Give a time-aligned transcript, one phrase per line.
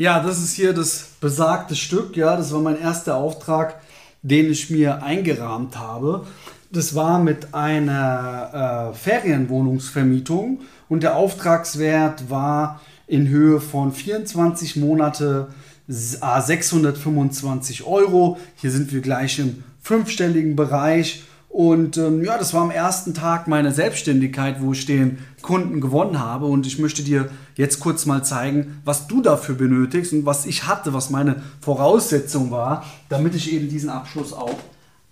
[0.00, 2.16] Ja, das ist hier das besagte Stück.
[2.16, 3.82] Ja, das war mein erster Auftrag,
[4.22, 6.26] den ich mir eingerahmt habe.
[6.72, 15.48] Das war mit einer äh, Ferienwohnungsvermietung und der Auftragswert war in Höhe von 24 Monate
[15.86, 18.38] 625 Euro.
[18.56, 21.24] Hier sind wir gleich im fünfstelligen Bereich.
[21.50, 26.20] Und ähm, ja, das war am ersten Tag meiner Selbstständigkeit, wo ich den Kunden gewonnen
[26.20, 26.46] habe.
[26.46, 30.68] Und ich möchte dir jetzt kurz mal zeigen, was du dafür benötigst und was ich
[30.68, 34.58] hatte, was meine Voraussetzung war, damit ich eben diesen Abschluss auch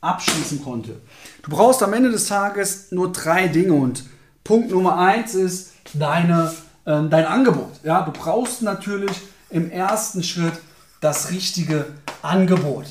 [0.00, 1.00] abschließen konnte.
[1.42, 3.72] Du brauchst am Ende des Tages nur drei Dinge.
[3.72, 4.04] Und
[4.44, 6.52] Punkt Nummer eins ist deine,
[6.84, 7.72] äh, dein Angebot.
[7.82, 9.12] Ja, du brauchst natürlich
[9.50, 10.54] im ersten Schritt
[11.00, 11.86] das richtige
[12.22, 12.86] Angebot.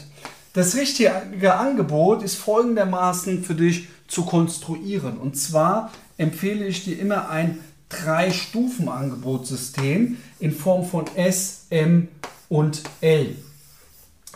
[0.57, 5.17] Das richtige Angebot ist folgendermaßen für dich zu konstruieren.
[5.17, 12.07] Und zwar empfehle ich dir immer ein Drei-Stufen-Angebotssystem in Form von S, M
[12.49, 13.35] und L.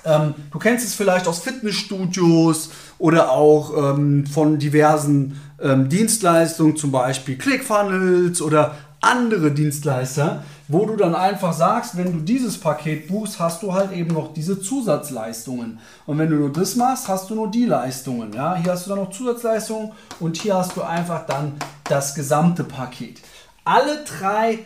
[0.06, 2.70] Ähm, du kennst es vielleicht aus Fitnessstudios
[3.00, 10.96] oder auch ähm, von diversen ähm, Dienstleistungen, zum Beispiel ClickFunnels oder andere Dienstleister, wo du
[10.96, 15.80] dann einfach sagst, wenn du dieses Paket buchst, hast du halt eben noch diese Zusatzleistungen.
[16.06, 18.32] Und wenn du nur das machst, hast du nur die Leistungen.
[18.34, 18.56] Ja?
[18.56, 21.54] Hier hast du dann noch Zusatzleistungen und hier hast du einfach dann
[21.86, 23.20] das gesamte Paket.
[23.66, 24.60] Alle drei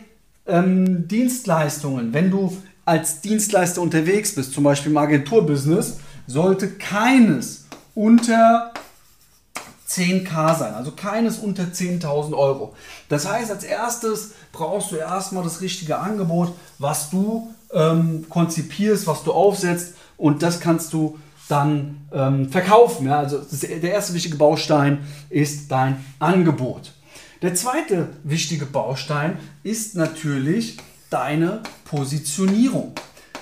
[0.46, 8.72] ähm, Dienstleistungen, wenn du als Dienstleister unterwegs bist, zum Beispiel im Agenturbusiness, sollte keines unter
[9.88, 12.74] 10k sein, also keines unter 10.000 Euro.
[13.08, 19.22] Das heißt, als erstes brauchst du erstmal das richtige Angebot, was du ähm, konzipierst, was
[19.22, 23.06] du aufsetzt und das kannst du dann ähm, verkaufen.
[23.06, 23.20] Ja?
[23.20, 26.92] Also der erste wichtige Baustein ist dein Angebot.
[27.42, 30.78] Der zweite wichtige Baustein ist natürlich
[31.10, 32.92] deine Positionierung.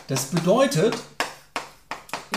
[0.08, 0.96] Das bedeutet,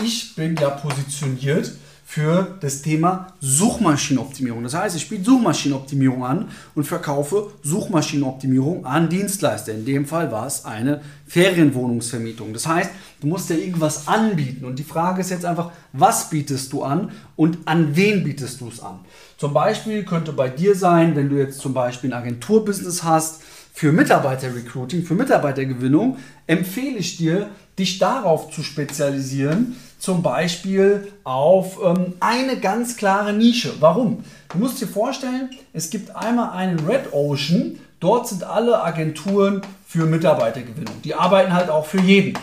[0.02, 1.72] ich bin ja positioniert
[2.18, 4.64] für das Thema Suchmaschinenoptimierung.
[4.64, 9.72] Das heißt, ich biete Suchmaschinenoptimierung an und verkaufe Suchmaschinenoptimierung an Dienstleister.
[9.72, 12.52] In dem Fall war es eine Ferienwohnungsvermietung.
[12.52, 14.64] Das heißt, du musst ja irgendwas anbieten.
[14.64, 18.66] Und die Frage ist jetzt einfach, was bietest du an und an wen bietest du
[18.66, 18.98] es an?
[19.36, 23.42] Zum Beispiel könnte bei dir sein, wenn du jetzt zum Beispiel ein Agenturbusiness hast,
[23.78, 26.16] für Mitarbeiterrecruiting, für Mitarbeitergewinnung,
[26.48, 27.48] empfehle ich dir,
[27.78, 33.74] dich darauf zu spezialisieren, zum Beispiel auf ähm, eine ganz klare Nische.
[33.80, 34.24] Warum?
[34.50, 40.06] Du musst dir vorstellen, es gibt einmal einen Red Ocean, dort sind alle Agenturen für
[40.06, 41.02] Mitarbeitergewinnung.
[41.02, 42.38] Die arbeiten halt auch für jeden.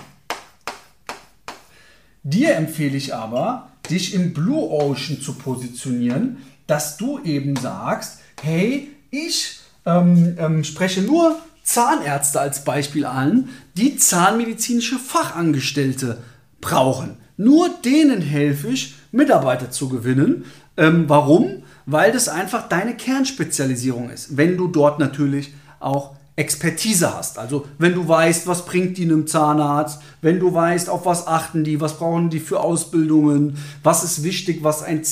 [2.23, 6.37] Dir empfehle ich aber, dich im Blue Ocean zu positionieren,
[6.67, 13.97] dass du eben sagst, hey, ich ähm, ähm, spreche nur Zahnärzte als Beispiel an, die
[13.97, 16.23] zahnmedizinische Fachangestellte
[16.61, 17.17] brauchen.
[17.37, 20.45] Nur denen helfe ich, Mitarbeiter zu gewinnen.
[20.77, 21.63] Ähm, warum?
[21.85, 24.37] Weil das einfach deine Kernspezialisierung ist.
[24.37, 27.39] Wenn du dort natürlich auch Expertise hast.
[27.39, 31.63] Also wenn du weißt, was bringt die einem Zahnarzt, wenn du weißt, auf was achten
[31.63, 35.05] die, was brauchen die für Ausbildungen, was ist wichtig, was ein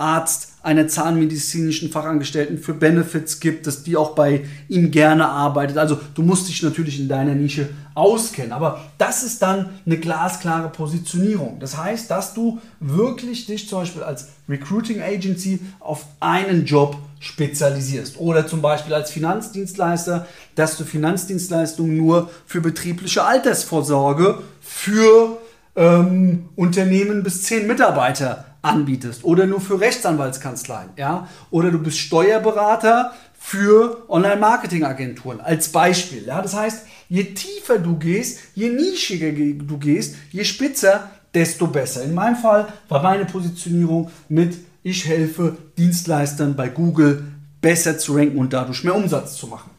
[0.00, 5.76] Zahnarzt einer zahnmedizinischen Fachangestellten für Benefits gibt, dass die auch bei ihm gerne arbeitet.
[5.78, 8.52] Also du musst dich natürlich in deiner Nische auskennen.
[8.52, 11.60] Aber das ist dann eine glasklare Positionierung.
[11.60, 18.18] Das heißt, dass du wirklich dich zum Beispiel als Recruiting Agency auf einen Job spezialisierst.
[18.18, 25.38] Oder zum Beispiel als Finanzdienstleister, dass du Finanzdienstleistungen nur für betriebliche Altersvorsorge für
[25.76, 33.12] ähm, Unternehmen bis zehn Mitarbeiter anbietest oder nur für Rechtsanwaltskanzleien, ja, oder du bist Steuerberater
[33.38, 36.42] für Online-Marketing-Agenturen als Beispiel, ja.
[36.42, 42.02] Das heißt, je tiefer du gehst, je nischiger du gehst, je spitzer, desto besser.
[42.04, 47.24] In meinem Fall war meine Positionierung mit ich helfe Dienstleistern bei Google
[47.60, 49.70] besser zu ranken und dadurch mehr Umsatz zu machen.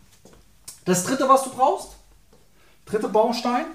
[0.85, 1.89] Das dritte, was du brauchst,
[2.85, 3.65] dritte Baustein,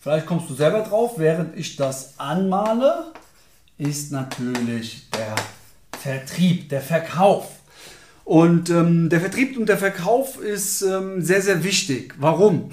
[0.00, 3.12] vielleicht kommst du selber drauf, während ich das anmale,
[3.82, 5.34] ist natürlich der
[5.98, 7.48] Vertrieb, der Verkauf.
[8.24, 12.14] Und ähm, der Vertrieb und der Verkauf ist ähm, sehr, sehr wichtig.
[12.18, 12.70] Warum?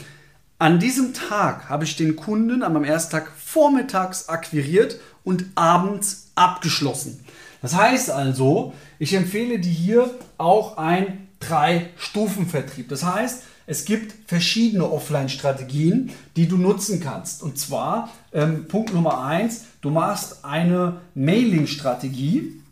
[0.60, 7.24] An diesem Tag habe ich den Kunden am ersten Tag vormittags akquiriert und abends abgeschlossen.
[7.62, 12.90] Das heißt also, ich empfehle dir hier auch ein Drei-Stufen-Vertrieb.
[12.90, 17.44] Das heißt, es gibt verschiedene Offline-Strategien, die du nutzen kannst.
[17.44, 22.64] Und zwar ähm, Punkt Nummer eins, du machst eine Mailing-Strategie.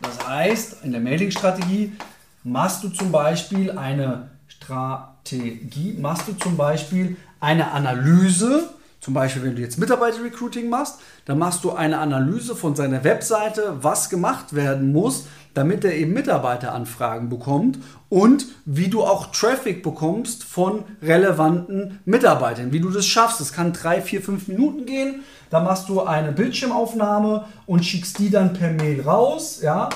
[0.00, 1.92] Das heißt, in der Mailing-Strategie
[2.44, 8.70] machst du zum Beispiel eine Strategie, machst du zum Beispiel eine Analyse,
[9.06, 13.74] zum Beispiel wenn du jetzt Mitarbeiter-Recruiting machst, dann machst du eine Analyse von seiner Webseite,
[13.80, 20.42] was gemacht werden muss, damit er eben Mitarbeiteranfragen bekommt und wie du auch Traffic bekommst
[20.42, 23.40] von relevanten Mitarbeitern, wie du das schaffst.
[23.40, 25.20] Das kann drei, vier, fünf Minuten gehen.
[25.50, 29.88] Da machst du eine Bildschirmaufnahme und schickst die dann per Mail raus, ja,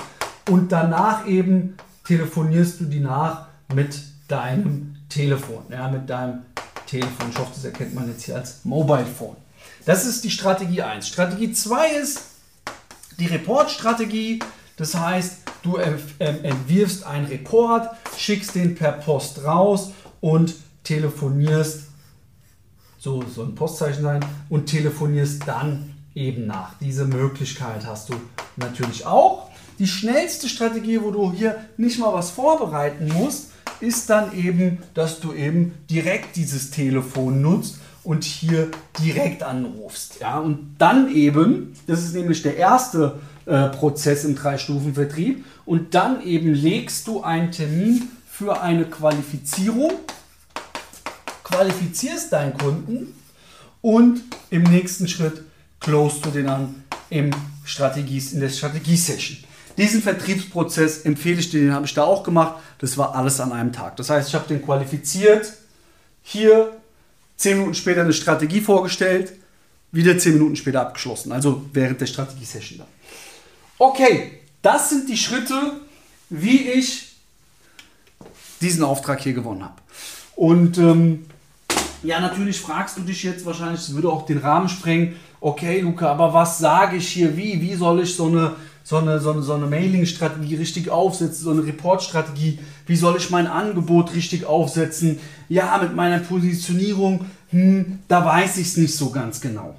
[0.49, 1.75] und danach eben
[2.05, 3.99] telefonierst du die nach mit
[4.29, 6.43] deinem Telefon, ja, mit deinem
[6.91, 7.29] Telefon.
[7.29, 9.37] Ich hoffe, das erkennt man jetzt hier als Mobile Phone.
[9.85, 11.07] Das ist die Strategie 1.
[11.07, 12.19] Strategie 2 ist
[13.17, 14.39] die Report-Strategie.
[14.75, 21.83] Das heißt, du entwirfst einen Report, schickst den per Post raus und telefonierst,
[22.99, 26.73] so soll ein Postzeichen sein, und telefonierst dann eben nach.
[26.81, 28.15] Diese Möglichkeit hast du
[28.57, 29.49] natürlich auch.
[29.79, 33.50] Die schnellste Strategie, wo du hier nicht mal was vorbereiten musst,
[33.81, 38.69] ist dann eben, dass du eben direkt dieses Telefon nutzt und hier
[39.03, 40.19] direkt anrufst.
[40.21, 40.39] Ja?
[40.39, 46.53] Und dann eben, das ist nämlich der erste äh, Prozess im Drei-Stufen-Vertrieb, und dann eben
[46.53, 49.91] legst du einen Termin für eine Qualifizierung,
[51.43, 53.13] qualifizierst deinen Kunden
[53.81, 55.43] und im nächsten Schritt
[55.79, 57.31] closest du den an im
[57.63, 59.37] Strategies, in der Strategie-Session.
[59.77, 62.61] Diesen Vertriebsprozess empfehle ich dir, den habe ich da auch gemacht.
[62.79, 63.95] Das war alles an einem Tag.
[63.97, 65.53] Das heißt, ich habe den qualifiziert,
[66.23, 66.77] hier
[67.37, 69.33] zehn Minuten später eine Strategie vorgestellt,
[69.91, 71.31] wieder zehn Minuten später abgeschlossen.
[71.31, 72.87] Also während der Strategie-Session dann.
[73.77, 75.81] Okay, das sind die Schritte,
[76.29, 77.13] wie ich
[78.61, 79.81] diesen Auftrag hier gewonnen habe.
[80.35, 81.25] Und ähm,
[82.03, 86.11] ja, natürlich fragst du dich jetzt wahrscheinlich, das würde auch den Rahmen sprengen, okay, Luca,
[86.11, 87.61] aber was sage ich hier wie?
[87.61, 91.51] Wie soll ich so eine so eine, so eine, so eine Mailing-Strategie richtig aufsetzen, so
[91.51, 95.19] eine Report-Strategie, wie soll ich mein Angebot richtig aufsetzen?
[95.49, 99.75] Ja, mit meiner Positionierung, hm, da weiß ich es nicht so ganz genau.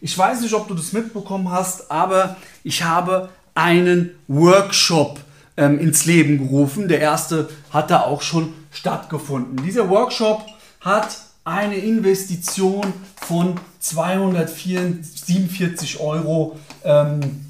[0.00, 5.18] Ich weiß nicht, ob du das mitbekommen hast, aber ich habe einen Workshop
[5.56, 6.88] ähm, ins Leben gerufen.
[6.88, 9.64] Der erste hat da auch schon stattgefunden.
[9.64, 10.44] Dieser Workshop
[10.80, 17.45] hat eine Investition von 247 Euro ähm,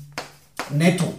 [0.71, 1.15] netto.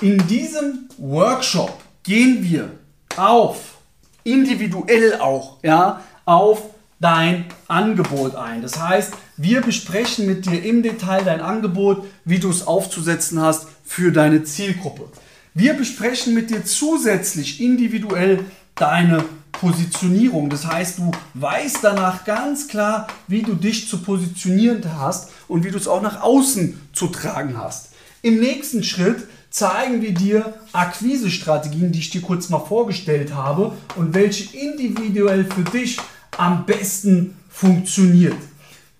[0.00, 2.70] In diesem Workshop gehen wir
[3.16, 3.78] auf,
[4.24, 6.62] individuell auch, ja, auf
[7.00, 8.62] dein Angebot ein.
[8.62, 13.66] Das heißt, wir besprechen mit dir im Detail dein Angebot, wie du es aufzusetzen hast
[13.84, 15.08] für deine Zielgruppe.
[15.54, 18.44] Wir besprechen mit dir zusätzlich individuell
[18.74, 20.50] deine Positionierung.
[20.50, 25.70] Das heißt, du weißt danach ganz klar, wie du dich zu positionieren hast und wie
[25.70, 27.90] du es auch nach außen zu tragen hast.
[28.24, 34.14] Im nächsten Schritt zeigen wir dir Akquisestrategien, die ich dir kurz mal vorgestellt habe und
[34.14, 35.98] welche individuell für dich
[36.38, 38.38] am besten funktioniert.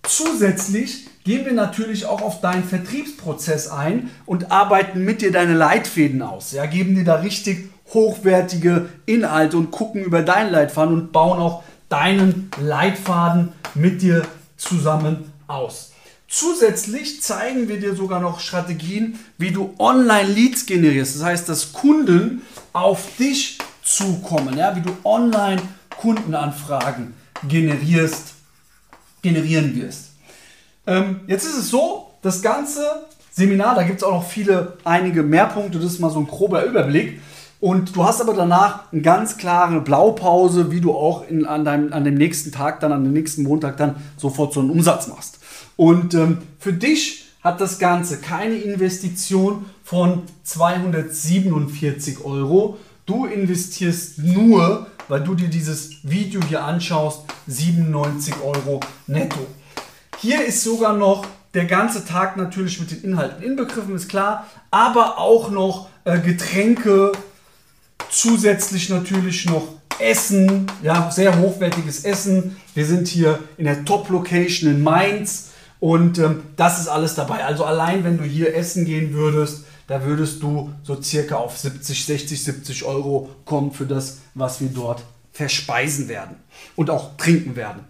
[0.03, 6.21] Zusätzlich gehen wir natürlich auch auf deinen Vertriebsprozess ein und arbeiten mit dir deine Leitfäden
[6.21, 6.51] aus.
[6.51, 11.63] Ja, geben dir da richtig hochwertige Inhalte und gucken über deinen Leitfaden und bauen auch
[11.89, 14.21] deinen Leitfaden mit dir
[14.55, 15.94] zusammen aus.
[16.37, 21.15] Zusätzlich zeigen wir dir sogar noch Strategien, wie du Online-Leads generierst.
[21.15, 22.41] Das heißt, dass Kunden
[22.73, 25.61] auf dich zukommen, ja, wie du online
[25.97, 27.13] Kundenanfragen
[27.47, 28.33] generierst,
[29.21, 30.09] generieren wirst.
[30.85, 35.23] Ähm, jetzt ist es so, das ganze Seminar, da gibt es auch noch viele, einige
[35.23, 37.21] mehr Punkte, das ist mal so ein grober Überblick.
[37.61, 41.93] Und du hast aber danach eine ganz klare Blaupause, wie du auch in, an, deinem,
[41.93, 45.39] an dem nächsten Tag, dann an dem nächsten Montag dann sofort so einen Umsatz machst.
[45.77, 52.77] Und ähm, für dich hat das Ganze keine Investition von 247 Euro.
[53.05, 59.45] Du investierst nur, weil du dir dieses Video hier anschaust, 97 Euro netto.
[60.19, 65.19] Hier ist sogar noch der ganze Tag natürlich mit den Inhalten inbegriffen, ist klar, aber
[65.19, 67.11] auch noch äh, Getränke,
[68.09, 69.67] zusätzlich natürlich noch
[69.99, 72.57] Essen, ja, sehr hochwertiges Essen.
[72.73, 75.51] Wir sind hier in der Top-Location in Mainz.
[75.79, 77.43] Und ähm, das ist alles dabei.
[77.43, 82.05] Also allein wenn du hier essen gehen würdest, da würdest du so circa auf 70,
[82.05, 86.37] 60, 70 Euro kommen für das, was wir dort verspeisen werden
[86.75, 87.83] und auch trinken werden.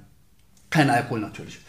[0.70, 1.60] Kein Alkohol natürlich.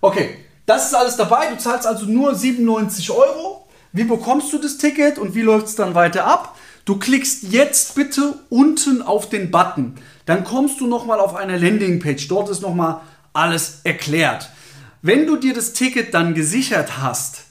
[0.00, 1.48] Okay, das ist alles dabei.
[1.48, 3.66] Du zahlst also nur 97 Euro.
[3.92, 6.56] Wie bekommst du das Ticket und wie läuft es dann weiter ab?
[6.84, 9.94] Du klickst jetzt bitte unten auf den Button.
[10.26, 12.28] Dann kommst du nochmal auf eine Landingpage.
[12.28, 13.00] Dort ist nochmal
[13.32, 14.50] alles erklärt.
[15.06, 17.44] Wenn du dir das Ticket dann gesichert hast,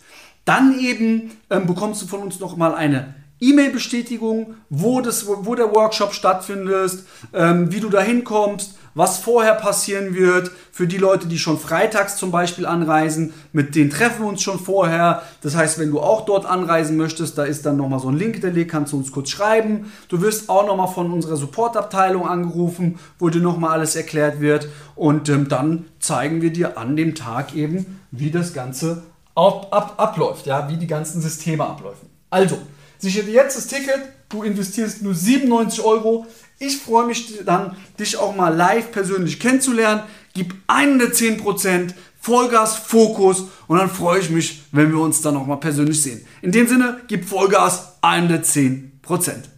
[0.43, 6.15] dann eben ähm, bekommst du von uns nochmal eine E-Mail-Bestätigung, wo, wo, wo der Workshop
[6.15, 10.51] stattfindet, ähm, wie du da hinkommst, was vorher passieren wird.
[10.71, 14.59] Für die Leute, die schon freitags zum Beispiel anreisen, mit denen treffen wir uns schon
[14.59, 15.23] vorher.
[15.41, 18.35] Das heißt, wenn du auch dort anreisen möchtest, da ist dann nochmal so ein Link
[18.35, 19.91] hinterlegt, kannst du uns kurz schreiben.
[20.09, 24.67] Du wirst auch nochmal von unserer Supportabteilung angerufen, wo dir nochmal alles erklärt wird.
[24.95, 29.03] Und ähm, dann zeigen wir dir an dem Tag eben, wie das Ganze
[29.35, 32.09] ab, ab, abläuft, ja, wie die ganzen Systeme abläufen.
[32.29, 32.57] Also,
[33.03, 36.25] sichere dir jetzt das Ticket, du investierst nur 97 Euro.
[36.57, 40.03] Ich freue mich dann, dich auch mal live persönlich kennenzulernen.
[40.33, 45.57] Gib 110%, Vollgas, Fokus und dann freue ich mich, wenn wir uns dann auch mal
[45.57, 46.25] persönlich sehen.
[46.41, 49.52] In dem Sinne, gib Vollgas 110%.